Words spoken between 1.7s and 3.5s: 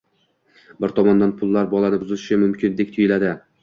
bolani buzishi mumkindek tuyuladi.